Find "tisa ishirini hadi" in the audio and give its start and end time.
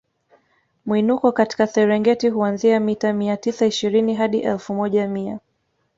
3.37-4.39